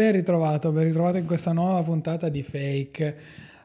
[0.00, 3.16] Ben ritrovato, ben ritrovato in questa nuova puntata di Fake.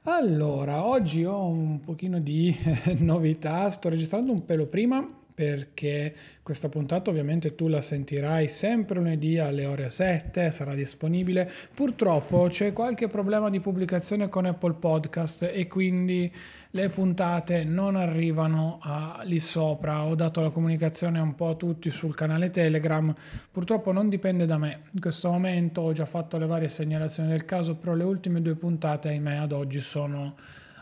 [0.04, 2.54] Allora, oggi ho un pochino di
[3.00, 9.38] novità, sto registrando un pelo prima perché questa puntata ovviamente tu la sentirai sempre lunedì
[9.38, 11.52] alle ore 7, sarà disponibile.
[11.74, 16.32] Purtroppo c'è qualche problema di pubblicazione con Apple Podcast e quindi
[16.72, 18.80] le puntate non arrivano
[19.24, 20.06] lì sopra.
[20.06, 23.14] Ho dato la comunicazione un po' a tutti sul canale Telegram.
[23.52, 24.84] Purtroppo non dipende da me.
[24.92, 28.56] In questo momento ho già fatto le varie segnalazioni del caso, però le ultime due
[28.56, 30.36] puntate, ahimè, ad oggi sono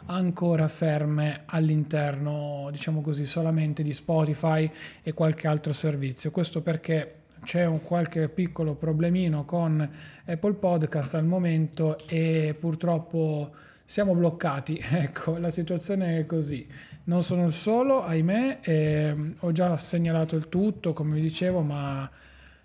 [0.06, 4.70] ancora ferme all'interno, diciamo così, solamente di Spotify
[5.02, 6.32] e qualche altro servizio.
[6.32, 9.88] Questo perché c'è un qualche piccolo problemino con
[10.26, 13.52] Apple Podcast al momento e purtroppo
[13.86, 14.82] siamo bloccati.
[14.94, 16.68] Ecco, la situazione è così.
[17.06, 22.10] Non sono il solo, ahimè, eh, ho già segnalato il tutto, come vi dicevo, ma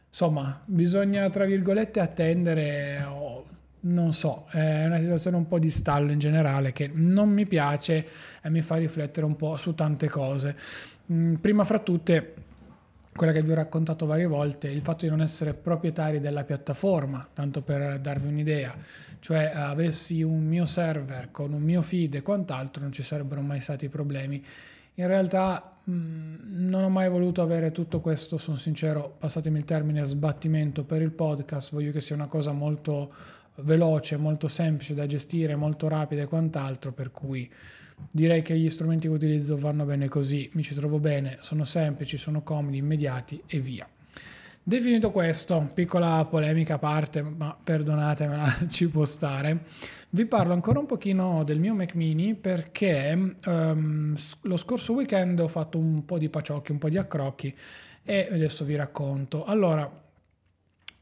[0.09, 3.03] insomma, bisogna tra virgolette attendere.
[3.03, 3.47] Oh,
[3.81, 8.07] non so, è una situazione un po' di stallo in generale che non mi piace
[8.43, 10.57] e mi fa riflettere un po' su tante cose.
[11.13, 12.35] Mm, prima fra tutte,
[13.15, 17.27] quella che vi ho raccontato varie volte, il fatto di non essere proprietari della piattaforma,
[17.33, 18.75] tanto per darvi un'idea,
[19.21, 23.61] cioè avessi un mio server con un mio feed e quant'altro, non ci sarebbero mai
[23.61, 24.45] stati problemi.
[24.95, 30.05] In realtà mm, non ho mai voluto avere tutto questo, sono sincero, passatemi il termine,
[30.05, 33.13] sbattimento per il podcast, voglio che sia una cosa molto
[33.63, 37.51] veloce, molto semplice da gestire, molto rapida e quant'altro, per cui
[38.11, 42.17] direi che gli strumenti che utilizzo vanno bene così, mi ci trovo bene, sono semplici,
[42.17, 43.89] sono comodi, immediati e via.
[44.63, 49.65] Definito questo, piccola polemica a parte, ma perdonatemela, ci può stare,
[50.11, 55.49] vi parlo ancora un pochino del mio Mac mini perché um, lo scorso weekend ho
[55.49, 57.55] fatto un po' di paciocchi, un po' di accrocchi
[58.05, 59.45] e adesso vi racconto.
[59.45, 59.91] Allora,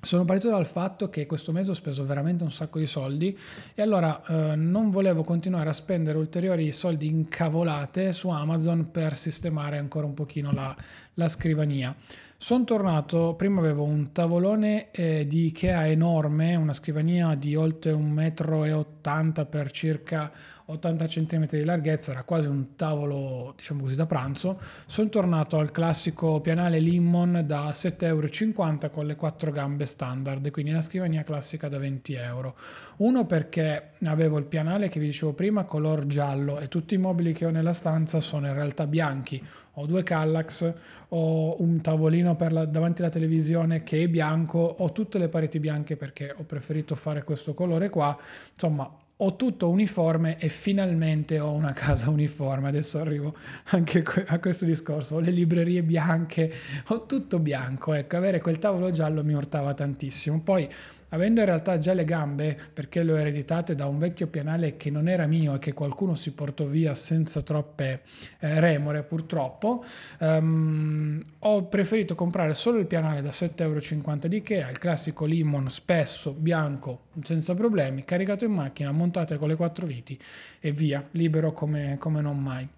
[0.07, 3.37] sono partito dal fatto che questo mese ho speso veramente un sacco di soldi
[3.75, 9.79] e allora eh, non volevo continuare a spendere ulteriori soldi incavolate su Amazon per sistemare
[9.79, 10.75] ancora un pochino la,
[11.15, 11.95] la scrivania.
[12.39, 19.41] Sono tornato, prima avevo un tavolone eh, di Ikea enorme, una scrivania di oltre 1,80
[19.41, 20.31] m per circa
[20.67, 24.61] 80 cm di larghezza, era quasi un tavolo diciamo così da pranzo.
[24.85, 30.73] Sono tornato al classico pianale Limon da 7,50 euro con le quattro gambe standard, quindi
[30.73, 32.55] una scrivania classica da 20 euro.
[32.97, 37.33] Uno perché avevo il pianale che vi dicevo prima color giallo e tutti i mobili
[37.33, 39.43] che ho nella stanza sono in realtà bianchi
[39.79, 40.73] ho due Kallax,
[41.09, 45.97] ho un tavolino la, davanti alla televisione che è bianco, ho tutte le pareti bianche
[45.97, 48.17] perché ho preferito fare questo colore qua,
[48.53, 52.69] insomma ho tutto uniforme e finalmente ho una casa uniforme.
[52.69, 53.35] Adesso arrivo
[53.71, 55.17] anche a questo discorso.
[55.17, 56.53] Ho le librerie bianche,
[56.89, 57.95] ho tutto bianco.
[57.95, 60.41] Ecco, avere quel tavolo giallo mi urtava tantissimo.
[60.41, 60.69] Poi
[61.11, 64.91] Avendo in realtà già le gambe, perché le ho ereditate da un vecchio pianale che
[64.91, 68.03] non era mio e che qualcuno si portò via senza troppe
[68.41, 69.85] eh, remore purtroppo,
[70.19, 75.71] um, ho preferito comprare solo il pianale da 7,50 euro di Ikea, il classico Limon
[75.71, 80.19] spesso, bianco, senza problemi, caricato in macchina, montate con le quattro viti
[80.61, 82.69] e via, libero come, come non mai.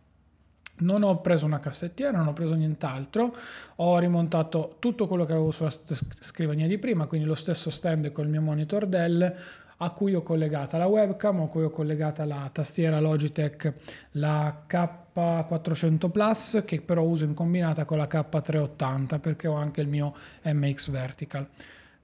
[0.80, 3.34] Non ho preso una cassettiera, non ho preso nient'altro,
[3.76, 5.72] ho rimontato tutto quello che avevo sulla
[6.20, 9.34] scrivania di prima, quindi lo stesso stand con il mio monitor Dell
[9.80, 13.72] a cui ho collegata la webcam, a cui ho collegata la tastiera Logitech,
[14.12, 19.88] la K400 Plus, che però uso in combinata con la K380 perché ho anche il
[19.88, 21.46] mio MX Vertical.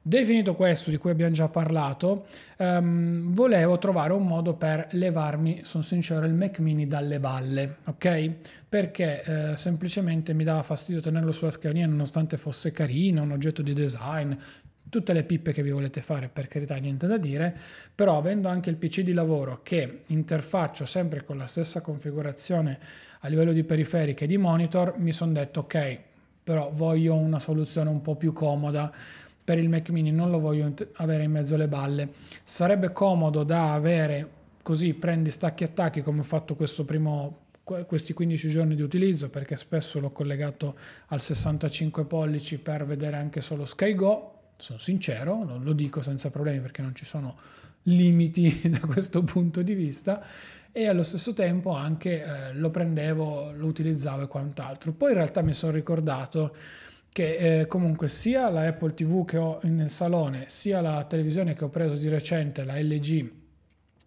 [0.07, 2.27] Definito questo di cui abbiamo già parlato,
[2.59, 8.31] um, volevo trovare un modo per levarmi, sono sincero, il Mac mini dalle balle, ok?
[8.69, 13.73] Perché eh, semplicemente mi dava fastidio tenerlo sulla scrivania nonostante fosse carino, un oggetto di
[13.73, 14.35] design,
[14.91, 17.57] tutte le pippe che vi volete fare, per carità niente da dire,
[17.95, 22.79] però avendo anche il PC di lavoro che interfaccio sempre con la stessa configurazione
[23.21, 25.99] a livello di periferiche e di monitor, mi sono detto ok,
[26.45, 28.93] però voglio una soluzione un po' più comoda
[29.45, 32.09] per il Mac mini non lo voglio avere in mezzo alle balle.
[32.43, 34.29] Sarebbe comodo da avere
[34.63, 39.57] così prendi stacchi attacchi come ho fatto questo primo questi 15 giorni di utilizzo perché
[39.57, 40.77] spesso l'ho collegato
[41.07, 46.61] al 65 pollici per vedere anche solo SkyGo sono sincero, non lo dico senza problemi
[46.61, 47.37] perché non ci sono
[47.85, 50.25] limiti da questo punto di vista
[50.73, 54.93] e allo stesso tempo anche eh, lo prendevo, lo utilizzavo e quant'altro.
[54.93, 56.55] Poi in realtà mi sono ricordato
[57.15, 61.63] che eh, comunque sia la Apple TV che ho nel salone, sia la televisione che
[61.63, 63.31] ho preso di recente, la LG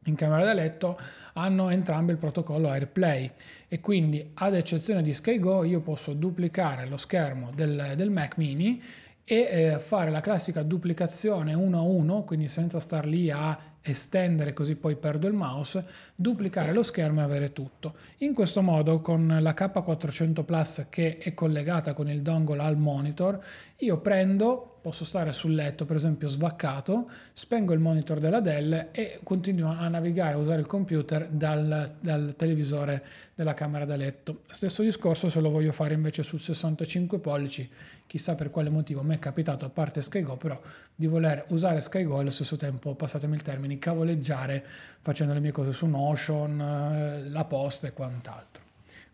[0.07, 0.99] in camera da letto,
[1.33, 3.31] hanno entrambi il protocollo AirPlay.
[3.69, 8.83] E quindi ad eccezione di SkyGo io posso duplicare lo schermo del, del Mac mini
[9.23, 13.57] e eh, fare la classica duplicazione uno a uno, quindi senza star lì a
[13.89, 15.85] estendere così poi perdo il mouse,
[16.15, 17.95] duplicare lo schermo e avere tutto.
[18.17, 23.39] In questo modo con la K400 Plus che è collegata con il dongle al monitor,
[23.77, 29.19] io prendo posso stare sul letto, per esempio svaccato, spengo il monitor della Dell e
[29.21, 33.03] continuo a navigare, a usare il computer dal, dal televisore
[33.35, 34.43] della camera da letto.
[34.49, 37.69] Stesso discorso se lo voglio fare invece sul 65 pollici,
[38.07, 40.57] chissà per quale motivo mi è capitato, a parte SkyGo, però
[40.95, 44.65] di voler usare SkyGo e allo stesso tempo, passatemi il termine, cavoleggiare
[44.99, 48.63] facendo le mie cose su Notion, eh, la posta e quant'altro.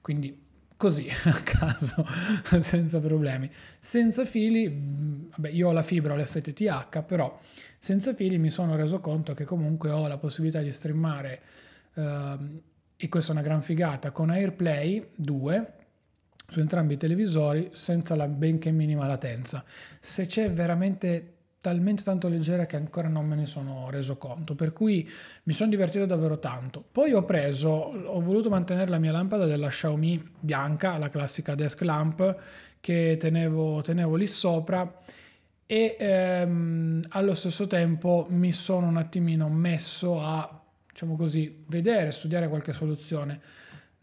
[0.01, 0.41] Quindi
[0.75, 2.05] così a caso,
[2.61, 3.49] senza problemi.
[3.79, 7.39] Senza fili, mm, vabbè, io ho la fibra, ho l'FTTH, però
[7.79, 11.41] senza fili mi sono reso conto che comunque ho la possibilità di streamare,
[11.93, 12.61] ehm,
[12.97, 15.73] e questa è una gran figata, con AirPlay 2
[16.47, 19.63] su entrambi i televisori senza la benché minima latenza.
[19.99, 21.33] Se c'è veramente
[21.63, 25.09] talmente tanto leggera che ancora non me ne sono reso conto, per cui
[25.43, 26.83] mi sono divertito davvero tanto.
[26.91, 31.79] Poi ho preso, ho voluto mantenere la mia lampada della Xiaomi bianca, la classica desk
[31.83, 32.35] lamp
[32.81, 34.93] che tenevo, tenevo lì sopra
[35.65, 40.61] e ehm, allo stesso tempo mi sono un attimino messo a,
[40.91, 43.39] diciamo così, vedere, studiare qualche soluzione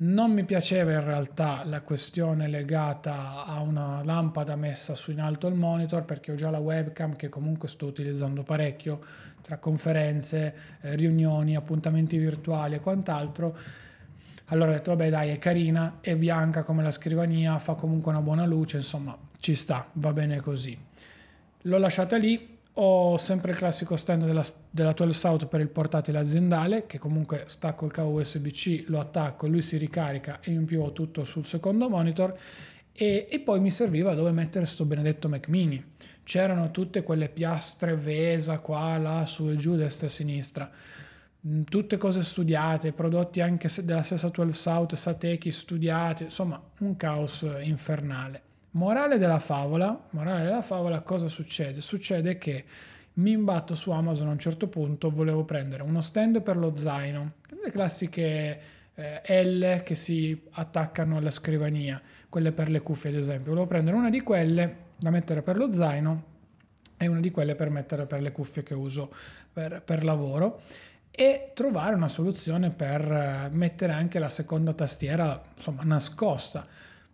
[0.03, 5.47] non mi piaceva in realtà la questione legata a una lampada messa su in alto
[5.47, 9.01] il monitor perché ho già la webcam che comunque sto utilizzando parecchio
[9.43, 13.57] tra conferenze, eh, riunioni, appuntamenti virtuali e quant'altro.
[14.47, 18.23] Allora ho detto vabbè dai è carina, è bianca come la scrivania, fa comunque una
[18.23, 20.77] buona luce, insomma ci sta, va bene così.
[21.65, 26.19] L'ho lasciata lì, ho sempre il classico stand della, della 12 South per il portatile
[26.19, 30.81] aziendale, che comunque stacco il cavo USB-C, lo attacco, lui si ricarica e in più
[30.81, 32.35] ho tutto sul secondo monitor.
[32.93, 35.93] E, e poi mi serviva dove mettere questo benedetto Mac mini.
[36.23, 40.71] C'erano tutte quelle piastre Vesa qua, là, su e giù, destra e sinistra.
[41.47, 47.47] Mm, tutte cose studiate, prodotti anche della stessa 12 South, Satechi studiati, insomma un caos
[47.61, 48.49] infernale.
[48.73, 51.81] Morale della favola, morale della favola, cosa succede?
[51.81, 52.65] Succede che
[53.15, 57.33] mi imbatto su Amazon a un certo punto, volevo prendere uno stand per lo zaino,
[57.63, 58.61] le classiche
[58.95, 63.51] eh, L che si attaccano alla scrivania, quelle per le cuffie ad esempio.
[63.51, 66.25] Volevo prendere una di quelle da mettere per lo zaino
[66.97, 69.13] e una di quelle per mettere per le cuffie che uso
[69.53, 70.61] per, per lavoro
[71.11, 76.65] e trovare una soluzione per eh, mettere anche la seconda tastiera insomma nascosta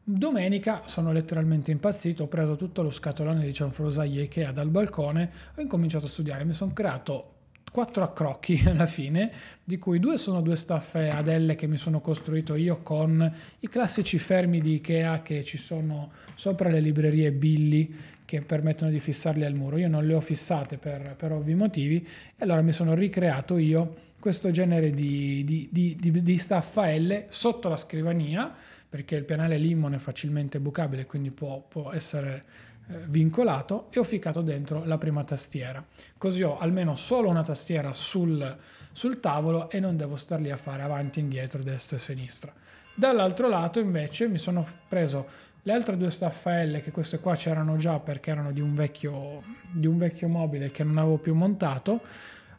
[0.09, 5.61] Domenica sono letteralmente impazzito, ho preso tutto lo scatolone di cianfrusaglie Ikea dal balcone, ho
[5.61, 7.33] incominciato a studiare, mi sono creato
[7.73, 9.33] quattro accrocchi alla fine,
[9.65, 13.69] di cui due sono due staffe ad L che mi sono costruito io con i
[13.69, 17.93] classici fermi di Ikea che ci sono sopra le librerie Billy
[18.25, 19.77] che permettono di fissarli al muro.
[19.77, 24.05] Io non le ho fissate per, per ovvi motivi e allora mi sono ricreato io
[24.21, 28.55] questo genere di, di, di, di staffa L sotto la scrivania
[28.97, 32.45] perché il pianale Limon è facilmente bucabile, quindi può, può essere
[32.89, 35.85] eh, vincolato e ho ficcato dentro la prima tastiera.
[36.17, 38.57] Così ho almeno solo una tastiera sul,
[38.93, 42.55] sul tavolo e non devo star lì a fare avanti, indietro, destra e sinistra.
[42.95, 45.27] Dall'altro lato invece mi sono preso
[45.63, 49.87] le altre due staffaelle, che queste qua c'erano già perché erano di un vecchio, di
[49.87, 52.01] un vecchio mobile che non avevo più montato,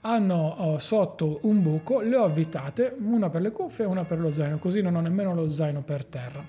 [0.08, 4.22] hanno oh, sotto un buco, le ho avvitate, una per le cuffie e una per
[4.22, 6.46] lo zaino, così non ho nemmeno lo zaino per terra.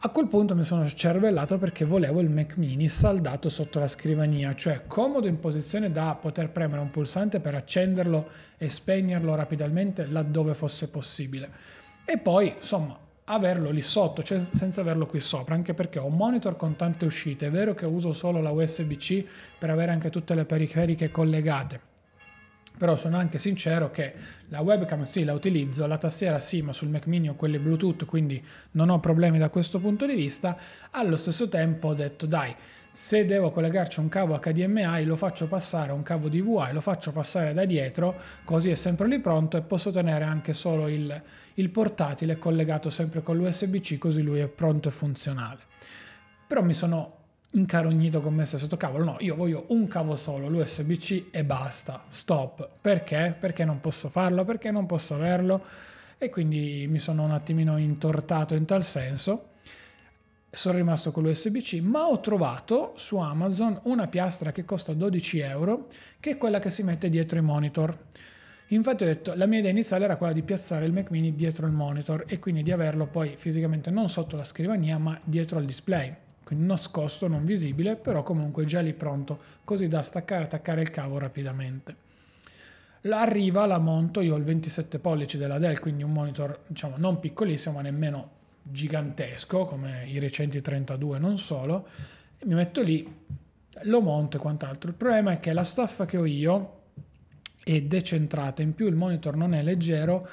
[0.00, 4.54] A quel punto mi sono cervellato perché volevo il Mac mini saldato sotto la scrivania,
[4.54, 8.26] cioè comodo in posizione da poter premere un pulsante per accenderlo
[8.56, 11.50] e spegnerlo rapidamente laddove fosse possibile.
[12.06, 16.16] E poi, insomma, averlo lì sotto, cioè senza averlo qui sopra, anche perché ho un
[16.16, 19.24] monitor con tante uscite, è vero che uso solo la USB-C
[19.58, 21.87] per avere anche tutte le periferiche collegate,
[22.78, 24.14] però sono anche sincero che
[24.48, 28.06] la webcam sì la utilizzo, la tastiera sì, ma sul Mac mini ho quelle Bluetooth,
[28.06, 28.42] quindi
[28.72, 30.56] non ho problemi da questo punto di vista.
[30.92, 32.54] Allo stesso tempo ho detto dai,
[32.90, 37.12] se devo collegarci un cavo HDMI lo faccio passare a un cavo DVI, lo faccio
[37.12, 41.22] passare da dietro, così è sempre lì pronto e posso tenere anche solo il,
[41.54, 45.60] il portatile collegato sempre con l'USB-C, così lui è pronto e funzionale.
[46.46, 47.17] Però mi sono
[47.52, 48.68] incarognito con me stesso.
[48.76, 52.04] Cavolo no io voglio un cavo solo l'USB-C e basta.
[52.08, 52.68] Stop.
[52.80, 53.34] Perché?
[53.38, 54.44] Perché non posso farlo?
[54.44, 55.64] Perché non posso averlo?
[56.18, 59.46] E quindi mi sono un attimino intortato in tal senso.
[60.50, 65.86] Sono rimasto con l'USB-C ma ho trovato su Amazon una piastra che costa 12 euro
[66.20, 67.96] che è quella che si mette dietro i monitor.
[68.70, 71.66] Infatti ho detto, la mia idea iniziale era quella di piazzare il Mac mini dietro
[71.66, 75.64] il monitor e quindi di averlo poi fisicamente non sotto la scrivania ma dietro al
[75.64, 76.14] display
[76.48, 80.88] quindi nascosto, non visibile, però comunque già lì pronto, così da staccare e attaccare il
[80.88, 81.94] cavo rapidamente.
[83.02, 87.20] Arriva la monto, io ho il 27 pollici della Dell, quindi un monitor diciamo non
[87.20, 88.30] piccolissimo ma nemmeno
[88.62, 91.86] gigantesco come i recenti 32 non solo,
[92.44, 93.06] mi metto lì,
[93.82, 94.88] lo monto e quant'altro.
[94.88, 96.76] Il problema è che la staffa che ho io
[97.62, 100.26] è decentrata, in più il monitor non è leggero,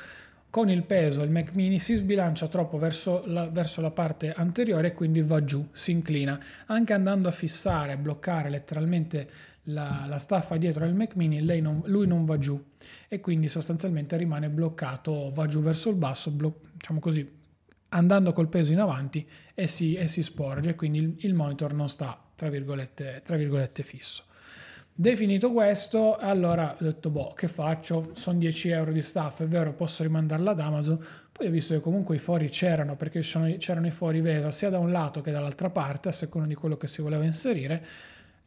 [0.56, 4.88] con il peso il Mac mini si sbilancia troppo verso la, verso la, parte anteriore
[4.88, 6.40] e quindi va giù, si inclina.
[6.68, 9.30] Anche andando a fissare, bloccare letteralmente
[9.64, 12.58] la, la staffa dietro al Mac mini, non, lui non va giù
[13.10, 17.30] e quindi sostanzialmente rimane bloccato, va giù verso il basso, blo- diciamo così,
[17.90, 21.90] andando col peso in avanti e si, e si sporge, quindi il, il, monitor non
[21.90, 24.24] sta, tra virgolette, tra virgolette fisso.
[24.98, 28.12] Definito questo, allora ho detto, boh, che faccio?
[28.14, 30.98] Sono 10 euro di staff, è vero, posso rimandarla ad Amazon.
[31.34, 34.80] Poi ho visto che comunque i fori c'erano, perché c'erano i fori VESA sia da
[34.80, 37.84] un lato che dall'altra parte, a seconda di quello che si voleva inserire.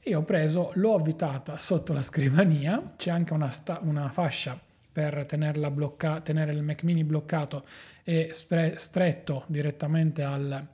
[0.05, 4.59] Io ho preso, l'ho avvitata sotto la scrivania, c'è anche una, sta- una fascia
[4.91, 5.27] per
[5.71, 7.65] blocca- tenere il Mac mini bloccato
[8.05, 10.67] e stre- stretto direttamente al,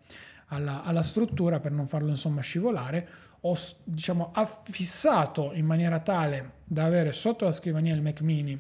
[0.47, 3.09] alla, alla struttura per non farlo insomma scivolare
[3.47, 8.59] ho diciamo, affissato in maniera tale da avere sotto la scrivania il Mac mini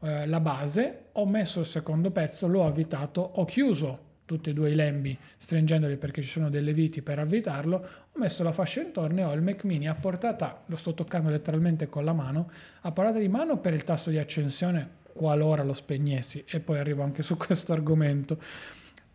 [0.00, 4.70] eh, la base, ho messo il secondo pezzo, l'ho avvitato, ho chiuso tutti e due
[4.70, 9.20] i lembi stringendoli perché ci sono delle viti per avvitarlo, ho messo la fascia intorno
[9.20, 12.90] e ho il Mac mini a portata, lo sto toccando letteralmente con la mano, a
[12.90, 16.42] portata di mano per il tasto di accensione qualora lo spegnessi.
[16.48, 18.38] E poi arrivo anche su questo argomento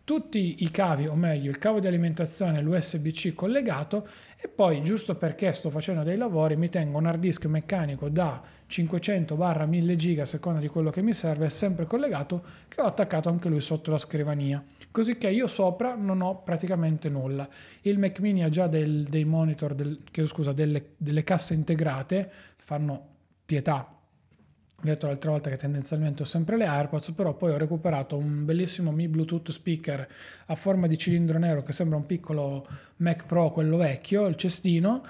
[0.08, 4.08] tutti i cavi, o meglio il cavo di alimentazione l'USB-C collegato
[4.40, 8.40] e poi giusto perché sto facendo dei lavori mi tengo un hard disk meccanico da
[8.70, 13.50] 500-1000 giga a seconda di quello che mi serve sempre collegato che ho attaccato anche
[13.50, 14.64] lui sotto la scrivania.
[14.90, 17.46] Così che io sopra non ho praticamente nulla.
[17.82, 23.08] Il Mac mini ha già del, dei monitor del, scusa, delle, delle casse integrate fanno
[23.44, 23.97] pietà
[24.80, 28.16] vi ho detto l'altra volta che tendenzialmente ho sempre le AirPods, però poi ho recuperato
[28.16, 30.08] un bellissimo Mi Bluetooth speaker
[30.46, 32.64] a forma di cilindro nero che sembra un piccolo
[32.98, 35.02] Mac Pro, quello vecchio, il cestino,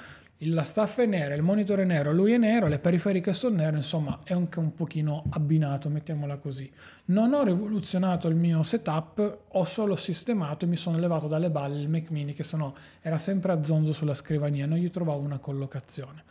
[0.42, 3.76] la staffa è nera, il monitor è nero, lui è nero, le periferiche sono nere,
[3.76, 6.70] insomma è anche un pochino abbinato, mettiamola così.
[7.06, 11.78] Non ho rivoluzionato il mio setup, ho solo sistemato e mi sono levato dalle balle
[11.78, 12.72] il Mac mini che sennò
[13.02, 16.24] era sempre a zonzo sulla scrivania, non gli trovavo una collocazione.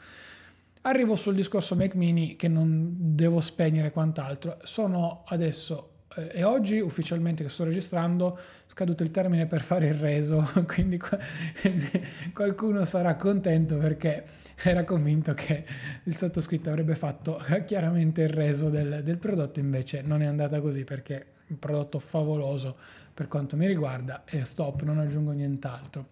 [0.82, 4.60] Arrivo sul discorso Mac mini che non devo spegnere quant'altro.
[4.64, 9.96] Sono adesso eh, e oggi ufficialmente che sto registrando scaduto il termine per fare il
[9.96, 11.00] reso, quindi
[12.34, 14.24] qualcuno sarà contento perché
[14.64, 15.66] era convinto che
[16.04, 20.84] il sottoscritto avrebbe fatto chiaramente il reso del, del prodotto, invece non è andata così
[20.84, 22.76] perché è un prodotto favoloso
[23.14, 26.10] per quanto mi riguarda e stop, non aggiungo nient'altro.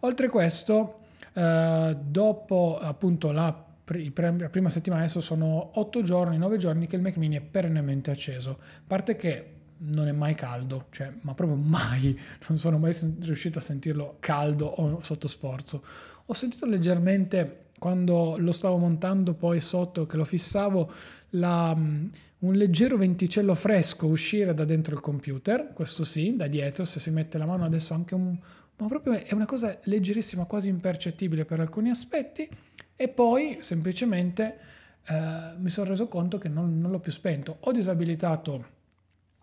[0.00, 1.00] Oltre questo,
[1.32, 7.02] eh, dopo appunto la la prima settimana adesso sono 8 giorni, 9 giorni che il
[7.02, 8.58] Mac mini è perennemente acceso.
[8.60, 13.58] A parte che non è mai caldo, cioè, ma proprio mai, non sono mai riuscito
[13.58, 15.82] a sentirlo caldo o sotto sforzo.
[16.26, 20.90] Ho sentito leggermente quando lo stavo montando poi sotto che lo fissavo
[21.30, 26.98] la, un leggero venticello fresco uscire da dentro il computer, questo sì, da dietro, se
[26.98, 28.36] si mette la mano adesso anche un...
[28.78, 32.48] ma proprio è una cosa leggerissima, quasi impercettibile per alcuni aspetti
[32.96, 34.58] e poi semplicemente
[35.06, 37.58] eh, mi sono reso conto che non, non l'ho più spento.
[37.60, 38.74] Ho disabilitato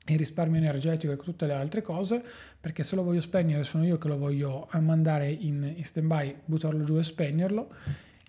[0.07, 2.21] il risparmio energetico e tutte le altre cose,
[2.59, 6.83] perché se lo voglio spegnere sono io che lo voglio mandare in, in stand-by, buttarlo
[6.83, 7.69] giù e spegnerlo.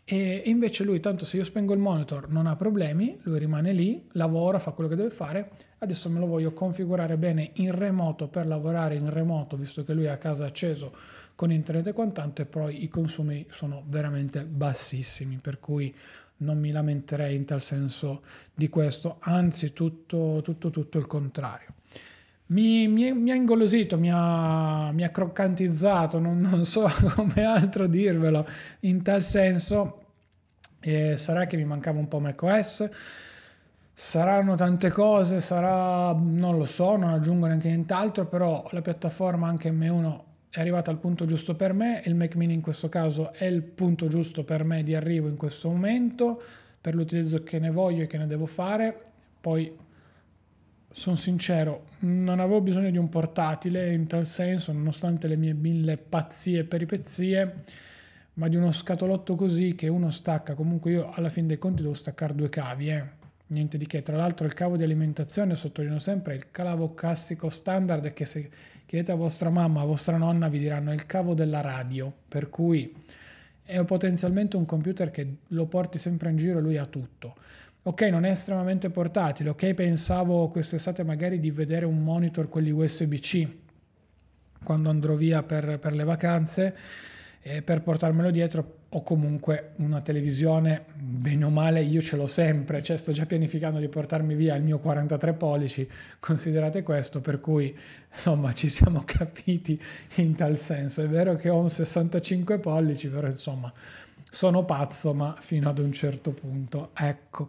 [0.07, 4.07] E invece lui, tanto se io spengo il monitor non ha problemi, lui rimane lì,
[4.13, 5.53] lavora, fa quello che deve fare.
[5.79, 10.05] Adesso me lo voglio configurare bene in remoto per lavorare in remoto, visto che lui
[10.05, 10.95] è a casa acceso
[11.35, 15.95] con internet e quant'altro e poi i consumi sono veramente bassissimi, per cui
[16.39, 21.74] non mi lamenterei in tal senso di questo, anzi tutto, tutto, tutto il contrario.
[22.47, 26.87] Mi, mi, mi, ha ingolosito, mi ha, mi ha croccantizzato, non, non, so
[27.17, 28.47] come altro dirvelo,
[28.81, 30.03] in tal senso
[30.81, 32.89] eh, sarà che mi mancava un po' macOS,
[33.95, 39.73] saranno tante cose, sarà, non lo so, non aggiungo neanche nient'altro, però la piattaforma anche
[39.73, 40.21] M1
[40.51, 43.63] è arrivata al punto giusto per me, il Mac mini in questo caso è il
[43.63, 46.41] punto giusto per me di arrivo in questo momento,
[46.81, 48.95] per l'utilizzo che ne voglio e che ne devo fare.
[49.41, 49.75] Poi
[50.95, 55.97] sono sincero, non avevo bisogno di un portatile in tal senso, nonostante le mie mille
[55.97, 57.65] pazzie e peripezie,
[58.35, 60.55] ma di uno scatolotto così che uno stacca.
[60.55, 63.05] Comunque io alla fin dei conti devo staccare due cavi, eh.
[63.49, 64.03] niente di che.
[64.03, 68.49] Tra l'altro il cavo di alimentazione, sottolineo sempre, è il cavo classico standard che se
[68.87, 72.49] chiedete a vostra mamma, a vostra nonna vi diranno è il cavo della radio, per
[72.49, 72.95] cui
[73.65, 77.35] è potenzialmente un computer che lo porti sempre in giro e lui ha tutto.
[77.87, 83.47] Ok, non è estremamente portatile, ok, pensavo quest'estate magari di vedere un monitor, quelli USB-C,
[84.65, 86.75] quando andrò via per, per le vacanze,
[87.43, 92.83] e per portarmelo dietro o comunque una televisione, bene o male io ce l'ho sempre,
[92.83, 95.87] cioè sto già pianificando di portarmi via il mio 43 pollici,
[96.21, 97.77] considerate questo, per cui
[98.11, 99.79] insomma ci siamo capiti
[100.15, 101.03] in tal senso.
[101.03, 103.71] È vero che ho un 65 pollici, però insomma
[104.35, 107.49] sono pazzo, ma fino ad un certo punto, ecco.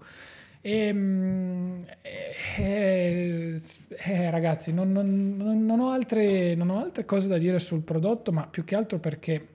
[0.62, 7.40] E, ehm, eh, eh, ragazzi, non, non, non, ho altre, non ho altre cose da
[7.40, 9.48] dire sul prodotto, ma più che altro perché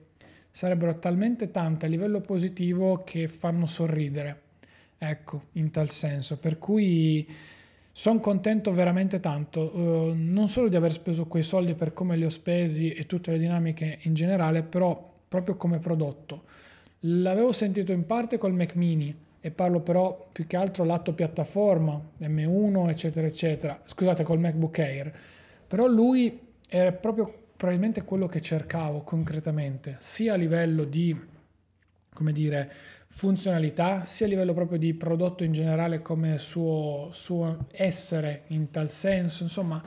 [0.49, 4.41] sarebbero talmente tante a livello positivo che fanno sorridere.
[4.97, 6.37] Ecco, in tal senso.
[6.37, 7.25] Per cui
[7.93, 12.25] sono contento veramente tanto, uh, non solo di aver speso quei soldi per come li
[12.25, 16.43] ho spesi e tutte le dinamiche in generale, però proprio come prodotto.
[17.05, 21.99] L'avevo sentito in parte col Mac mini e parlo però più che altro lato piattaforma,
[22.19, 23.81] M1, eccetera, eccetera.
[23.85, 25.13] Scusate, col MacBook Air.
[25.65, 31.15] Però lui è proprio probabilmente quello che cercavo concretamente, sia a livello di,
[32.11, 32.71] come dire,
[33.07, 38.89] funzionalità, sia a livello proprio di prodotto in generale come suo, suo essere in tal
[38.89, 39.79] senso, insomma,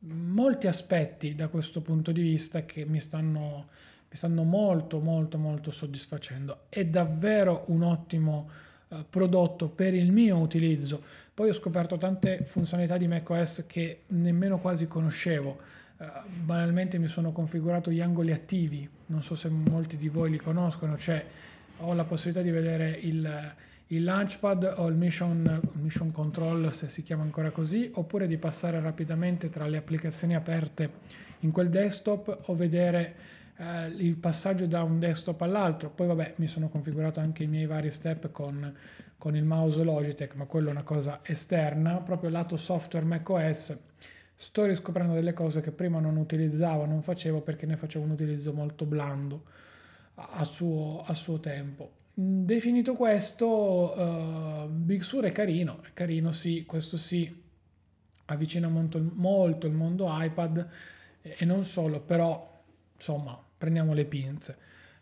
[0.00, 3.68] molti aspetti da questo punto di vista che mi stanno,
[4.16, 6.62] stanno molto, molto, molto soddisfacendo.
[6.68, 8.48] È davvero un ottimo
[8.88, 11.02] uh, prodotto per il mio utilizzo.
[11.32, 17.32] Poi ho scoperto tante funzionalità di macOS che nemmeno quasi conoscevo Uh, banalmente mi sono
[17.32, 21.24] configurato gli angoli attivi, non so se molti di voi li conoscono, cioè
[21.78, 23.54] ho la possibilità di vedere il,
[23.86, 28.78] il launchpad o il mission, mission control se si chiama ancora così, oppure di passare
[28.78, 30.90] rapidamente tra le applicazioni aperte
[31.40, 33.14] in quel desktop o vedere
[33.58, 35.90] eh, il passaggio da un desktop all'altro.
[35.90, 38.74] Poi vabbè mi sono configurato anche i miei vari step con,
[39.18, 43.76] con il mouse Logitech, ma quello è una cosa esterna, proprio lato software macOS
[44.38, 48.52] sto riscoprendo delle cose che prima non utilizzavo, non facevo perché ne facevo un utilizzo
[48.52, 49.44] molto blando
[50.14, 51.92] a suo, a suo tempo.
[52.12, 57.42] Definito questo, uh, Big Sur è carino, è carino sì, questo sì,
[58.26, 60.68] avvicina molto, molto il mondo iPad
[61.22, 62.62] e non solo, però
[62.94, 64.56] insomma prendiamo le pinze.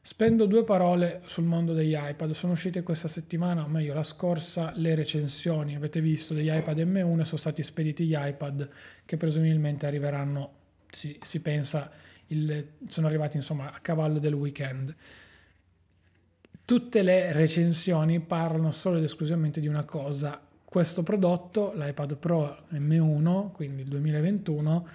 [0.06, 2.32] Spendo due parole sul mondo degli iPad.
[2.32, 5.74] Sono uscite questa settimana, o meglio la scorsa, le recensioni.
[5.74, 8.68] Avete visto degli iPad M1 sono stati spediti gli iPad
[9.06, 10.52] che presumibilmente arriveranno,
[10.90, 11.90] si, si pensa,
[12.26, 14.94] il, sono arrivati insomma a cavallo del weekend.
[16.66, 20.38] Tutte le recensioni parlano solo ed esclusivamente di una cosa.
[20.62, 24.88] Questo prodotto, l'iPad Pro M1, quindi il 2021,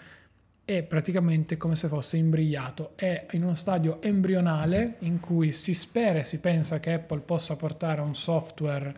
[0.70, 6.20] è praticamente come se fosse imbrigliato, è in uno stadio embrionale in cui si spera
[6.20, 8.96] e si pensa che Apple possa portare un software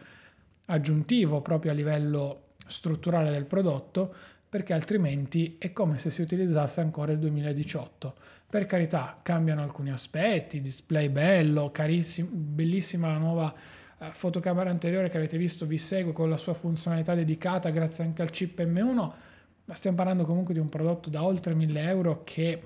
[0.65, 4.13] aggiuntivo proprio a livello strutturale del prodotto,
[4.49, 8.15] perché altrimenti è come se si utilizzasse ancora il 2018.
[8.49, 13.53] Per carità, cambiano alcuni aspetti, display bello, carissimo, bellissima la nuova
[13.97, 18.21] eh, fotocamera anteriore che avete visto, vi segue con la sua funzionalità dedicata grazie anche
[18.21, 19.31] al chip M1
[19.71, 22.62] ma stiamo parlando comunque di un prodotto da oltre 1000 euro che,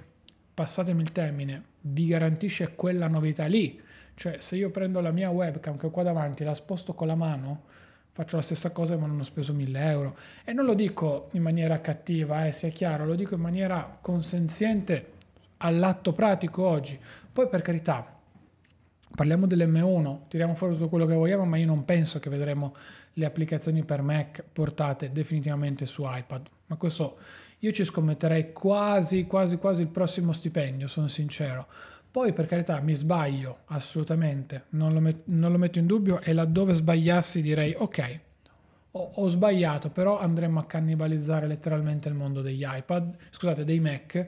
[0.56, 3.80] passatemi il termine, vi garantisce quella novità lì.
[4.16, 7.14] Cioè, se io prendo la mia webcam che ho qua davanti la sposto con la
[7.14, 7.66] mano,
[8.10, 10.18] faccio la stessa cosa ma non ho speso 1000 euro.
[10.44, 15.12] E non lo dico in maniera cattiva, eh, sia chiaro, lo dico in maniera consenziente
[15.58, 17.00] all'atto pratico oggi.
[17.32, 18.18] Poi per carità,
[19.16, 22.74] parliamo dell'M1, tiriamo fuori tutto quello che vogliamo, ma io non penso che vedremo
[23.14, 26.54] le applicazioni per Mac portate definitivamente su iPad.
[26.68, 27.18] Ma questo
[27.60, 31.68] io ci scommetterei quasi, quasi, quasi il prossimo stipendio, sono sincero.
[32.10, 36.32] Poi per carità mi sbaglio assolutamente, non lo, met- non lo metto in dubbio e
[36.32, 38.20] laddove sbagliassi direi ok,
[38.92, 44.28] ho, ho, sbagliato, però andremo a cannibalizzare letteralmente il mondo degli iPad, scusate, dei Mac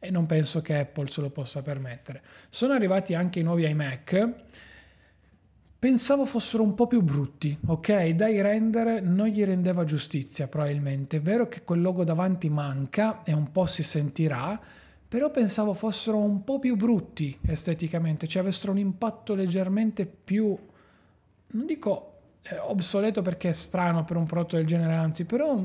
[0.00, 2.22] e non penso che Apple se lo possa permettere.
[2.48, 4.34] Sono arrivati anche i nuovi iMac
[5.80, 8.08] Pensavo fossero un po' più brutti, ok?
[8.08, 11.18] Dai render non gli rendeva giustizia probabilmente.
[11.18, 14.60] È vero che quel logo davanti manca e un po' si sentirà,
[15.06, 20.58] però pensavo fossero un po' più brutti esteticamente, cioè avessero un impatto leggermente più,
[21.46, 22.12] non dico
[22.42, 25.64] eh, obsoleto perché è strano per un prodotto del genere, anzi, però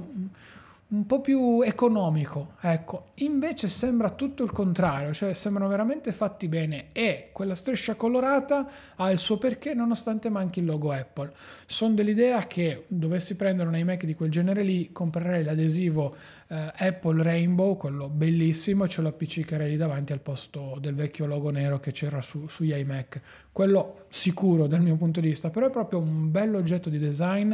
[0.93, 3.07] un, po' più economico, ecco.
[3.15, 9.09] Invece sembra tutto il contrario, cioè sembrano veramente fatti bene e quella striscia colorata ha
[9.09, 11.31] il suo perché nonostante manchi il logo Apple.
[11.65, 16.15] Sono dell'idea che dovessi prendere un iMac di quel genere lì, comprerei l'adesivo
[16.47, 21.25] eh, Apple Rainbow, quello bellissimo, e ce lo appiccicherei lì davanti al posto del vecchio
[21.25, 23.21] logo nero che c'era su, sugli iMac.
[23.51, 27.53] Quello sicuro dal mio punto di vista, però è proprio un bell'oggetto di design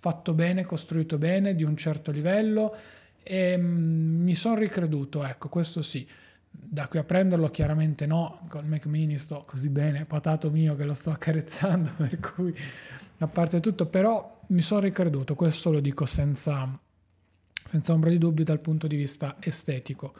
[0.00, 2.74] fatto bene, costruito bene, di un certo livello
[3.22, 6.06] e mm, mi sono ricreduto, ecco, questo sì.
[6.50, 10.84] Da qui a prenderlo chiaramente no, con Mac Mini sto così bene, patato mio che
[10.84, 12.54] lo sto accarezzando, per cui
[13.18, 16.78] a parte tutto, però mi sono ricreduto, questo lo dico senza,
[17.64, 20.14] senza ombra di dubbio dal punto di vista estetico.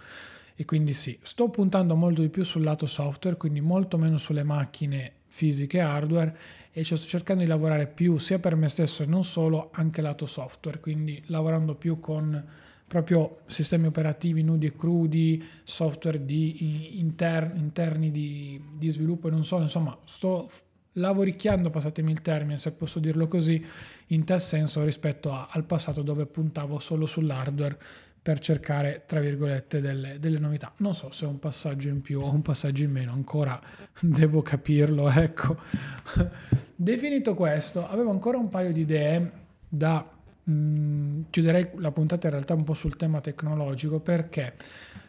[0.57, 4.43] E quindi sì, sto puntando molto di più sul lato software, quindi molto meno sulle
[4.43, 6.37] macchine fisiche hardware
[6.73, 10.27] e sto cercando di lavorare più sia per me stesso e non solo anche lato
[10.27, 12.45] software, quindi lavorando più con
[12.89, 19.45] proprio sistemi operativi nudi e crudi, software di inter, interni di, di sviluppo e non
[19.45, 20.51] solo, insomma sto
[20.95, 23.65] lavoricchiando, passatemi il termine se posso dirlo così,
[24.09, 27.79] in tal senso rispetto a, al passato dove puntavo solo sull'hardware
[28.21, 30.73] per cercare, tra virgolette, delle, delle, novità.
[30.79, 33.61] Non so se è un passaggio in più o un passaggio in meno, ancora
[34.01, 35.57] devo capirlo, ecco.
[36.75, 39.33] Definito questo, avevo ancora un paio di idee
[39.69, 40.07] da...
[40.45, 44.55] Mh, mm, chiuderei la puntata in realtà un po' sul tema tecnologico perché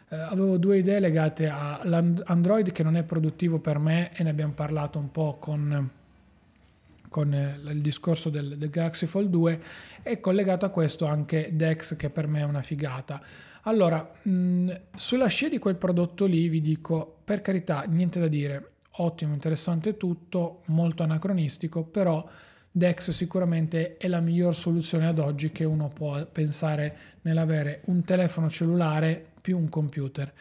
[0.08, 4.52] eh, avevo due idee legate all'Android che non è produttivo per me e ne abbiamo
[4.52, 5.90] parlato un po' con
[7.10, 9.60] con eh, il discorso del, del, Galaxy Fold 2
[10.02, 13.20] e collegato a questo anche Dex che per me è una figata.
[13.64, 18.70] Allora, mh, sulla scia di quel prodotto lì vi dico, per carità, niente da dire,
[18.92, 22.26] ottimo, interessante tutto, molto anacronistico, però
[22.70, 28.48] Dex sicuramente è la miglior soluzione ad oggi che uno può pensare nell'avere un telefono
[28.48, 30.32] cellulare più un computer.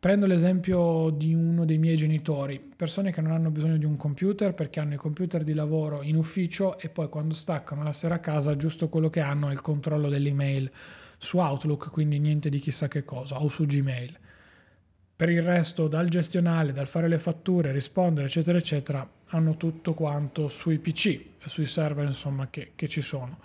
[0.00, 4.54] Prendo l'esempio di uno dei miei genitori, persone che non hanno bisogno di un computer
[4.54, 8.18] perché hanno i computer di lavoro in ufficio e poi quando staccano la sera a
[8.18, 10.70] casa giusto quello che hanno è il controllo dell'email
[11.18, 14.16] su Outlook, quindi niente di chissà che cosa, o su Gmail.
[15.16, 20.48] Per il resto, dal gestionale, dal fare le fatture, rispondere, eccetera, eccetera, hanno tutto quanto
[20.48, 23.38] sui PC e sui server, insomma, che, che ci sono.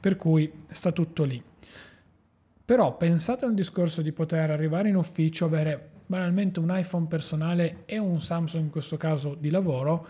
[0.00, 1.40] Per cui sta tutto lì.
[2.64, 7.96] Però pensate al discorso di poter arrivare in ufficio, avere banalmente un iPhone personale e
[7.96, 10.08] un Samsung in questo caso di lavoro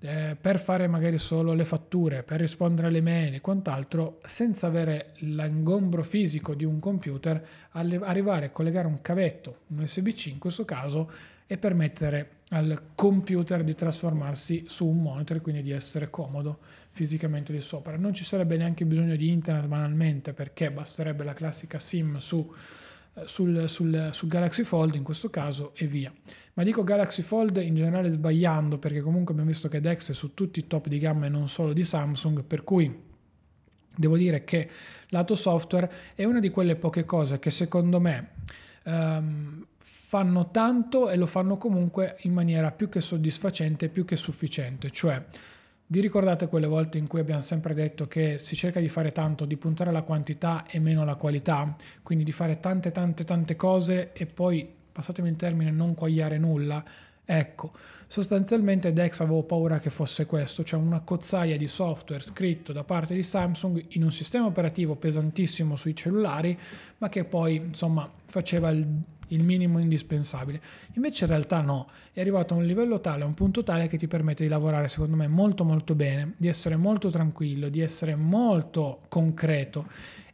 [0.00, 5.12] eh, per fare magari solo le fatture, per rispondere alle mail e quant'altro, senza avere
[5.18, 11.08] l'ingombro fisico di un computer, arrivare a collegare un cavetto, un USB-C in questo caso,
[11.46, 16.58] e permettere al computer di trasformarsi su un monitor, quindi di essere comodo
[16.90, 17.96] fisicamente di sopra.
[17.96, 22.52] Non ci sarebbe neanche bisogno di internet banalmente, perché basterebbe la classica SIM su
[23.26, 26.12] sul, sul, sul, Galaxy Fold in questo caso e via.
[26.54, 30.34] Ma dico Galaxy Fold in generale sbagliando perché comunque abbiamo visto che Dex è su
[30.34, 33.06] tutti i top di gamma e non solo di Samsung, per cui
[33.96, 34.68] devo dire che
[35.08, 38.30] lato software è una di quelle poche cose che secondo me
[38.84, 44.90] um, fanno tanto e lo fanno comunque in maniera più che soddisfacente, più che sufficiente,
[44.90, 45.22] cioè
[45.90, 49.46] vi ricordate quelle volte in cui abbiamo sempre detto che si cerca di fare tanto,
[49.46, 54.12] di puntare alla quantità e meno alla qualità, quindi di fare tante tante tante cose
[54.12, 56.84] e poi, passatemi il termine, non quagliare nulla?
[57.24, 57.72] Ecco,
[58.06, 63.14] sostanzialmente Dex avevo paura che fosse questo, cioè una cozzaia di software scritto da parte
[63.14, 66.58] di Samsung in un sistema operativo pesantissimo sui cellulari,
[66.98, 68.86] ma che poi insomma faceva il
[69.28, 70.60] il minimo indispensabile.
[70.94, 73.96] Invece in realtà no, è arrivato a un livello tale, a un punto tale che
[73.96, 78.14] ti permette di lavorare secondo me molto molto bene, di essere molto tranquillo, di essere
[78.14, 79.86] molto concreto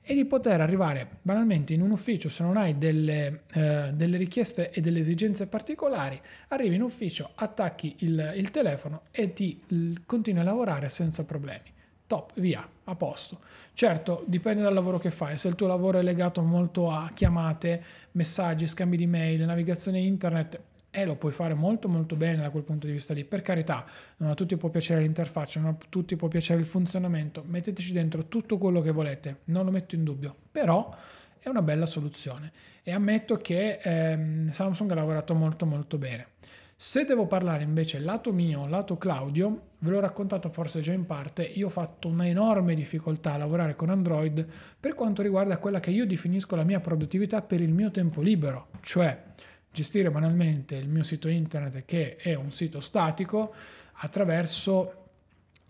[0.07, 4.70] e di poter arrivare banalmente in un ufficio se non hai delle, eh, delle richieste
[4.70, 9.62] e delle esigenze particolari, arrivi in ufficio, attacchi il, il telefono e ti
[10.04, 11.73] continui a lavorare senza problemi
[12.14, 13.40] top, via, a posto.
[13.72, 17.83] Certo, dipende dal lavoro che fai, se il tuo lavoro è legato molto a chiamate,
[18.12, 22.62] messaggi, scambi di mail, navigazione internet, eh, lo puoi fare molto molto bene da quel
[22.62, 23.24] punto di vista lì.
[23.24, 23.85] Per carità,
[24.18, 28.27] non a tutti può piacere l'interfaccia, non a tutti può piacere il funzionamento, metteteci dentro
[28.27, 30.94] tutto quello che volete, non lo metto in dubbio, però
[31.40, 32.53] è una bella soluzione
[32.85, 36.29] e ammetto che ehm, Samsung ha lavorato molto molto bene.
[36.76, 41.44] Se devo parlare invece lato mio, lato Claudio, ve l'ho raccontato forse già in parte,
[41.44, 44.44] io ho fatto un'enorme difficoltà a lavorare con Android
[44.80, 48.68] per quanto riguarda quella che io definisco la mia produttività per il mio tempo libero,
[48.80, 49.22] cioè
[49.70, 53.54] gestire banalmente il mio sito internet che è un sito statico
[53.98, 55.10] attraverso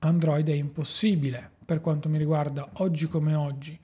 [0.00, 3.78] Android è impossibile per quanto mi riguarda oggi come oggi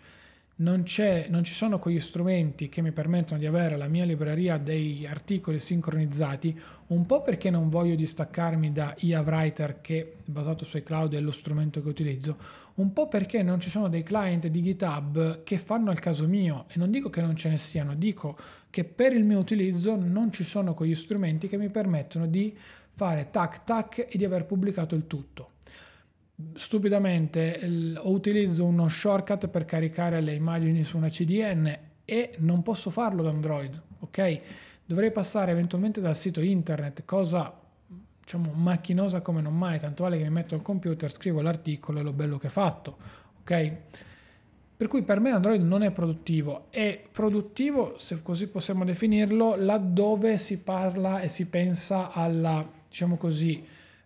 [0.61, 0.85] non,
[1.29, 5.59] non, ci sono quegli strumenti che mi permettono di avere la mia libreria dei articoli
[5.59, 11.21] sincronizzati, un po' perché non voglio distaccarmi da eAwriter che è basato su iCloud è
[11.21, 12.37] lo strumento che utilizzo,
[12.75, 16.67] un po' perché non ci sono dei client di GitHub che fanno il caso mio
[16.69, 18.37] e non dico che non ce ne siano, dico
[18.69, 22.55] che per il mio utilizzo non ci sono quegli strumenti che mi permettono di
[22.89, 25.50] fare tac tac e di aver pubblicato il tutto
[26.55, 33.23] stupidamente utilizzo uno shortcut per caricare le immagini su una CDN e non posso farlo
[33.23, 34.41] da Android, ok?
[34.85, 37.57] Dovrei passare eventualmente dal sito internet, cosa
[38.21, 42.03] diciamo macchinosa come non mai, tanto vale che mi metto al computer, scrivo l'articolo e
[42.03, 42.97] lo bello che è fatto,
[43.41, 43.77] ok?
[44.77, 50.39] Per cui per me Android non è produttivo, è produttivo, se così possiamo definirlo, laddove
[50.39, 53.63] si parla e si pensa alla, diciamo così,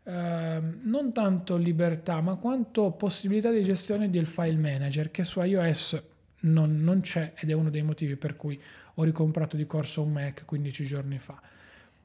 [0.07, 6.03] Ehm, non tanto libertà, ma quanto possibilità di gestione del file manager che su iOS
[6.41, 8.61] non, non, c'è ed è uno dei motivi per cui
[8.97, 11.41] ho ricomprato di corso un Mac 15 giorni fa.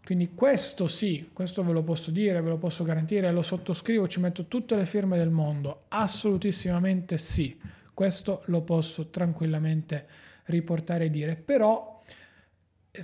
[0.02, 4.22] Quindi questo sì, questo ve lo posso dire, ve lo posso garantire, lo sottoscrivo, ci
[4.22, 7.60] metto tutte le firme del mondo, assolutissimamente sì,
[7.94, 10.08] questo lo posso tranquillamente
[10.46, 11.99] riportare e dire, però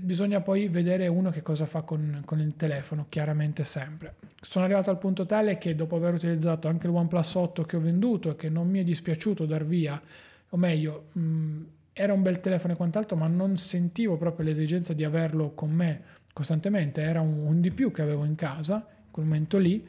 [0.02, 4.16] bisogna poi vedere uno che cosa fa con, con, il telefono, chiaramente sempre.
[4.42, 7.80] Sono arrivato al punto tale che dopo aver utilizzato anche il OnePlus 8 che ho
[7.80, 10.02] venduto e che non mi è dispiaciuto dar via,
[10.50, 11.62] o meglio, mh,
[11.94, 16.02] era un bel telefono e quant'altro, ma non sentivo proprio l'esigenza di averlo con me
[16.34, 19.88] costantemente, era un, un di più che avevo in casa, in quel momento lì.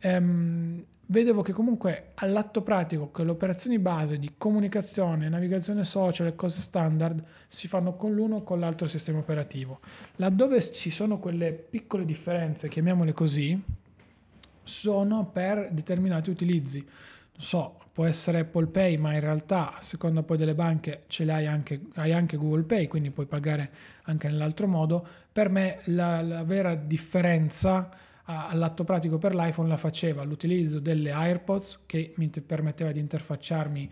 [0.00, 6.34] Ehm, vedevo che comunque all'atto pratico che le operazioni base di comunicazione, navigazione social e
[6.34, 9.80] cose standard si fanno con l'uno o con l'altro sistema operativo.
[10.16, 13.60] Laddove ci sono quelle piccole differenze, chiamiamole così,
[14.62, 16.78] sono per determinati utilizzi.
[16.80, 21.24] Non so, può essere Apple Pay, ma in realtà a seconda poi delle banche ce
[21.24, 23.70] l'hai anche, hai anche Google Pay, quindi puoi pagare
[24.02, 25.06] anche nell'altro modo.
[25.32, 27.88] Per me la, la vera differenza
[28.30, 33.90] all'atto pratico per l'iPhone la faceva l'utilizzo delle AirPods che mi permetteva di interfacciarmi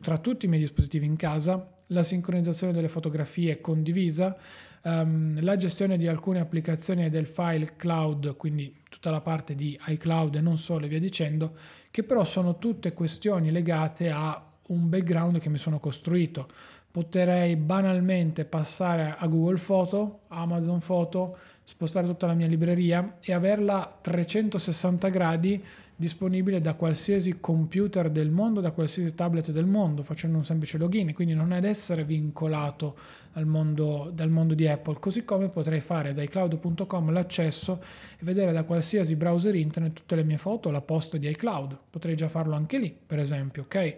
[0.00, 4.36] tra tutti i miei dispositivi in casa, la sincronizzazione delle fotografie condivisa,
[4.82, 10.36] um, la gestione di alcune applicazioni del file cloud, quindi tutta la parte di iCloud
[10.36, 11.54] e non solo e via dicendo,
[11.90, 16.46] che però sono tutte questioni legate a un background che mi sono costruito.
[16.90, 23.98] Potrei banalmente passare a Google Photo, Amazon Photo, spostare tutta la mia libreria e averla
[24.00, 25.64] 360 gradi
[25.96, 31.12] disponibile da qualsiasi computer del mondo, da qualsiasi tablet del mondo, facendo un semplice login,
[31.14, 32.96] quindi non è ad essere vincolato
[33.44, 37.80] mondo, dal mondo di Apple, così come potrei fare da iCloud.com l'accesso
[38.18, 42.16] e vedere da qualsiasi browser internet tutte le mie foto, la posta di iCloud, potrei
[42.16, 43.96] già farlo anche lì, per esempio, ok?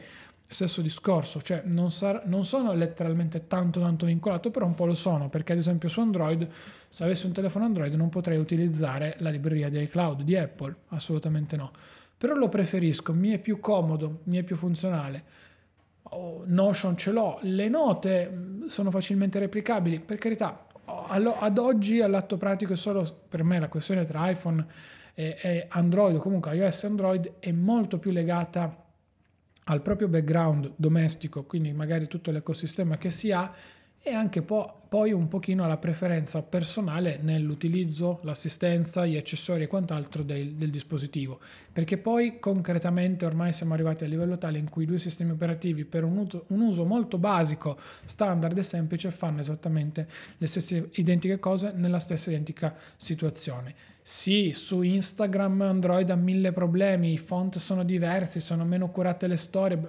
[0.49, 4.95] Stesso discorso, cioè non, sar- non sono letteralmente tanto tanto vincolato, però un po' lo
[4.95, 6.47] sono, perché ad esempio su Android,
[6.97, 11.55] se avessi un telefono Android non potrei utilizzare la libreria di iCloud di Apple, assolutamente
[11.55, 11.71] no.
[12.17, 15.25] Però lo preferisco, mi è più comodo, mi è più funzionale.
[16.05, 22.39] Oh, Notion ce l'ho, le note mm, sono facilmente replicabili, per carità, ad oggi all'atto
[22.39, 24.67] pratico è solo per me la questione tra iPhone
[25.13, 28.85] e Android o comunque iOS e Android è molto più legata
[29.65, 33.53] al proprio background domestico, quindi magari tutto l'ecosistema che si ha
[34.09, 40.23] e anche po- poi un pochino alla preferenza personale nell'utilizzo, l'assistenza, gli accessori e quant'altro
[40.23, 41.41] del, del, dispositivo,
[41.73, 45.85] perché poi concretamente ormai siamo arrivati a livello tale in cui i due sistemi operativi
[45.85, 50.07] per un uso, un uso molto basico, standard e semplice fanno esattamente
[50.39, 53.75] le stesse identiche cose nella stessa identica situazione.
[54.03, 59.37] Sì, su Instagram Android ha mille problemi, i font sono diversi, sono meno curate le
[59.37, 59.81] storie,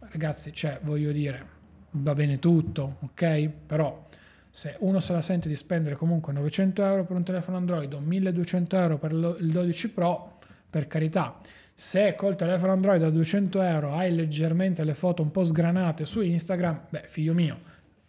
[0.00, 1.60] ragazzi, cioè voglio dire
[1.92, 3.48] va bene tutto, ok?
[3.66, 4.06] Però
[4.50, 8.00] se uno se la sente di spendere comunque 900 euro per un telefono Android o
[8.00, 11.38] 1200 euro per il 12 Pro, per carità,
[11.74, 16.20] se col telefono Android a 200 euro hai leggermente le foto un po' sgranate su
[16.20, 17.58] Instagram, beh, figlio mio,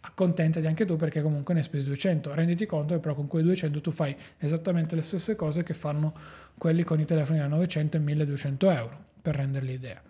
[0.01, 2.33] accontentati anche tu perché comunque ne hai spesi 200.
[2.33, 6.13] Renditi conto che però con quei 200 tu fai esattamente le stesse cose che fanno
[6.57, 10.01] quelli con i telefoni da 900 e 1200 euro, per renderli idea.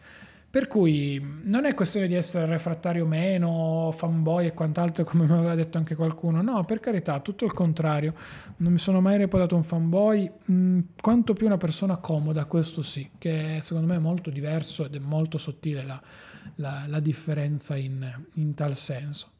[0.54, 5.56] Per cui non è questione di essere refrattario meno, fanboy e quant'altro, come mi aveva
[5.56, 6.44] detto anche qualcuno.
[6.44, 8.13] No, per carità, tutto il contrario.
[8.58, 13.10] Non mi sono mai reputato un fanboy, mm, quanto più una persona comoda, questo sì,
[13.18, 16.00] che secondo me è molto diverso ed è molto sottile la,
[16.58, 19.32] la, la differenza in, in tal senso.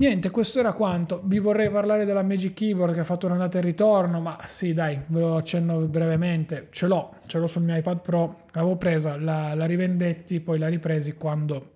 [0.00, 1.20] Niente, questo era quanto.
[1.24, 5.00] Vi vorrei parlare della Magic Keyboard che ha fatto un'andata e ritorno, ma sì, dai,
[5.06, 6.68] ve lo accenno brevemente.
[6.70, 8.42] Ce l'ho, ce l'ho sul mio iPad Pro.
[8.52, 11.72] L'avevo presa, la, la rivendetti, poi la ripresi quando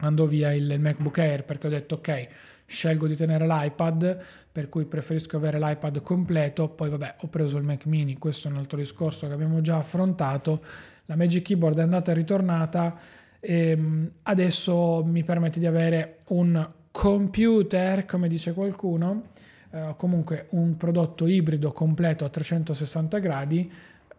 [0.00, 2.28] andò via il, MacBook Air perché ho detto ok,
[2.66, 7.64] scelgo di tenere l'iPad, per cui preferisco avere l'iPad completo, poi vabbè ho preso il
[7.64, 10.62] Mac mini, questo è un altro discorso che abbiamo già affrontato,
[11.06, 12.94] la Magic Keyboard è andata e ritornata
[13.40, 19.28] e ehm, adesso mi permette di avere un computer, come dice qualcuno,
[19.70, 23.72] eh, comunque un prodotto ibrido completo a 360 gradi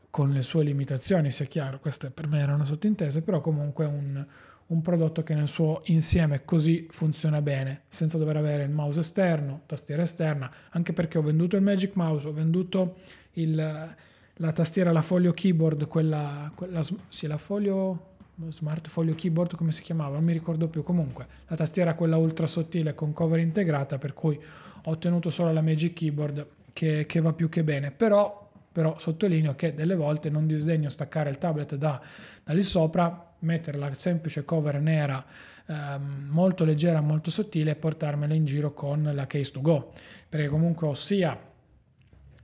[0.09, 4.25] con le sue limitazioni, sia chiaro, queste per me erano sottintese, però comunque un,
[4.67, 9.63] un prodotto che nel suo insieme così funziona bene, senza dover avere il mouse esterno,
[9.65, 12.99] tastiera esterna, anche perché ho venduto il Magic Mouse, ho venduto
[13.33, 18.08] il, la tastiera, la folio keyboard, quella, quella sì, la folio
[18.49, 22.47] smart folio keyboard come si chiamava, non mi ricordo più, comunque la tastiera quella ultra
[22.47, 24.39] sottile con cover integrata, per cui
[24.83, 29.55] ho ottenuto solo la Magic Keyboard che, che va più che bene, però però sottolineo
[29.55, 31.99] che delle volte non disdegno staccare il tablet da,
[32.43, 35.25] da lì sopra mettere la semplice cover nera
[35.65, 39.91] ehm, molto leggera, molto sottile e portarmela in giro con la case to go,
[40.29, 41.37] perché comunque ho sia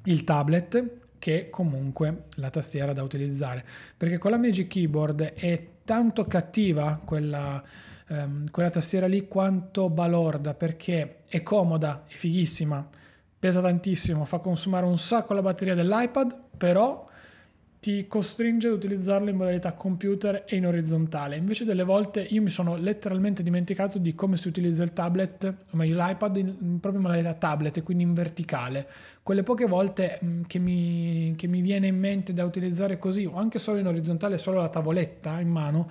[0.06, 3.64] il tablet che comunque la tastiera da utilizzare,
[3.96, 7.64] perché con la Magic Keyboard è tanto cattiva quella,
[8.08, 12.86] ehm, quella tastiera lì quanto balorda, perché è comoda, è fighissima,
[13.40, 17.08] pesa tantissimo, fa consumare un sacco la batteria dell'iPad, però
[17.86, 21.36] ti costringe ad utilizzarlo in modalità computer e in orizzontale.
[21.36, 25.78] Invece delle volte io mi sono letteralmente dimenticato di come si utilizza il tablet, o
[25.78, 28.90] meglio l'iPad, in, in proprio in modalità tablet, quindi in verticale.
[29.22, 33.26] Quelle poche volte mh, mm, che, mi, che mi viene in mente da utilizzare così,
[33.26, 35.88] o anche solo in orizzontale, solo la tavoletta in mano,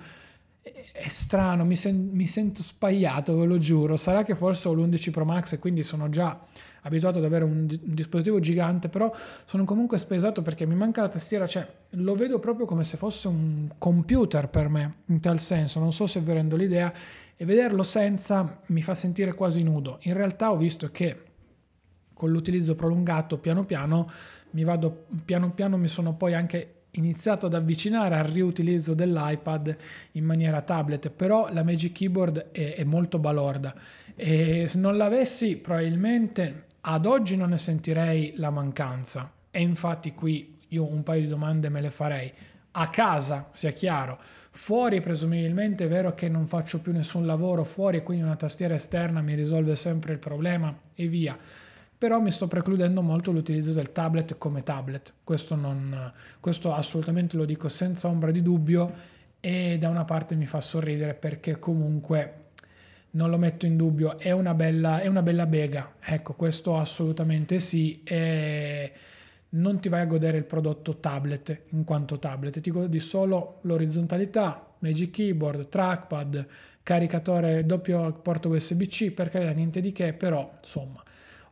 [0.61, 3.95] è strano, mi, sen- mi, sento spagliato, ve lo giuro.
[3.95, 6.37] Sarà che forse ho l'11 Pro Max e quindi sono già
[6.85, 9.11] abituato ad avere un, di- un, dispositivo gigante, però
[9.45, 13.27] sono comunque spesato perché mi manca la tastiera, cioè lo vedo proprio come se fosse
[13.27, 16.93] un computer per me, in tal senso, non so se vi rendo l'idea,
[17.35, 19.97] e vederlo senza mi fa sentire quasi nudo.
[20.03, 21.21] In realtà ho visto che
[22.13, 24.09] con l'utilizzo prolungato piano piano
[24.51, 29.75] mi vado piano piano mi sono poi anche iniziato ad avvicinare al riutilizzo dell'iPad
[30.13, 33.75] in maniera tablet, però la Magic Keyboard è, è molto balorda.
[34.15, 40.59] E se non l'avessi probabilmente ad oggi non ne sentirei la mancanza e infatti qui
[40.69, 42.31] io un paio di domande me le farei.
[42.77, 47.97] A casa, sia chiaro, fuori presumibilmente è vero che non faccio più nessun lavoro fuori
[47.97, 51.37] e quindi una tastiera esterna mi risolve sempre il problema e via
[51.97, 55.13] però mi sto precludendo molto l'utilizzo del tablet come tablet.
[55.23, 58.91] Questo, non, questo assolutamente lo dico senza ombra di dubbio
[59.39, 62.44] e da una parte mi fa sorridere perché comunque
[63.15, 67.59] non lo metto in dubbio, è una bella, è una bella bega, ecco questo assolutamente
[67.59, 68.01] sì.
[68.03, 68.91] E
[69.49, 74.75] non ti vai a godere il prodotto tablet in quanto tablet, ti godi solo l'orizzontalità,
[74.79, 76.45] Magic Keyboard, trackpad,
[76.83, 81.01] caricatore doppio porto USB-C, per carità niente di che, però insomma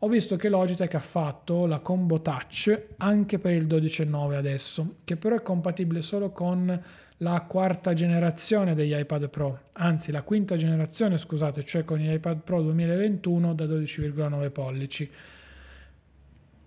[0.04, 5.16] ho visto che Logitech ha fatto la combo touch anche per il 12.9 adesso, che
[5.16, 6.78] però è compatibile solo con
[7.18, 12.42] la quarta generazione degli iPad Pro, anzi la quinta generazione, scusate, cioè con gli iPad
[12.42, 15.10] Pro 2021 da 12,9 pollici.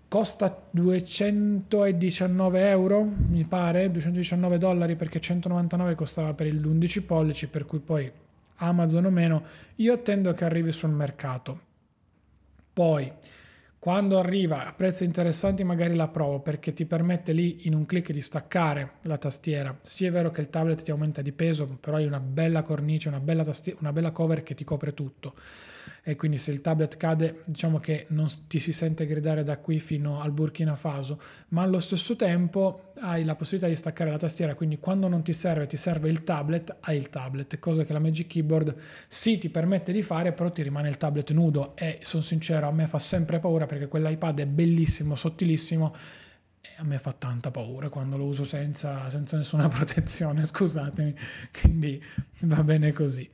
[0.07, 7.65] Costa 219 euro, mi pare, 219 dollari perché 199 costava per il 11 pollici, per
[7.65, 8.11] cui poi
[8.55, 9.43] Amazon o meno,
[9.75, 11.65] io tendo che arrivi sul mercato.
[12.77, 13.11] Poi,
[13.79, 18.11] quando arriva a prezzi interessanti magari la provo perché ti permette lì in un clic
[18.11, 19.75] di staccare la tastiera.
[19.81, 23.07] Sì è vero che il tablet ti aumenta di peso, però hai una bella cornice,
[23.07, 25.33] una bella, tastiera, una bella cover che ti copre tutto
[26.03, 29.79] e quindi se il tablet cade diciamo che non ti si sente gridare da qui
[29.79, 31.19] fino al Burkina Faso,
[31.49, 35.33] ma allo stesso tempo hai la possibilità di staccare la tastiera, quindi quando non ti
[35.33, 38.75] serve, ti serve il tablet, hai il tablet, cosa che la Magic Keyboard
[39.07, 41.75] sì ti permette di fare, però ti rimane il tablet nudo.
[41.75, 45.93] E sono sincero, a me fa sempre paura perché quell'iPad è bellissimo, sottilissimo
[46.79, 51.15] a me fa tanta paura quando lo uso senza, senza nessuna protezione, scusatemi,
[51.59, 52.01] quindi
[52.41, 53.27] va bene così.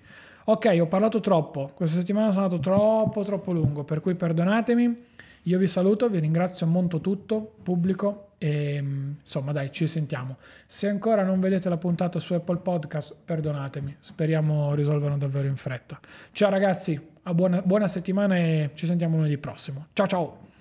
[0.45, 5.11] Ok, ho parlato troppo, questa settimana sono andato troppo troppo lungo, per cui perdonatemi.
[5.43, 10.37] Io vi saluto, vi ringrazio molto tutto, pubblico e insomma dai, ci sentiamo.
[10.65, 15.99] Se ancora non vedete la puntata su Apple Podcast, perdonatemi, speriamo risolvano davvero in fretta.
[16.31, 16.99] Ciao ragazzi,
[17.33, 19.87] buona, buona settimana e ci sentiamo lunedì prossimo.
[19.93, 20.52] Ciao ciao!